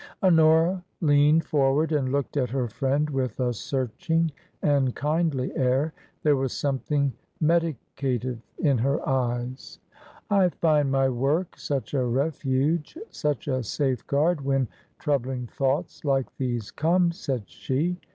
[0.23, 4.31] Honora leaned forward and looked at her friend with a searching
[4.63, 5.93] and kindly air.
[6.23, 9.77] There was something medi cative in her eyes."
[10.31, 14.67] I find my work such a refuge, such a safeguard, when
[14.97, 17.97] troubling thoughts like these come," said she.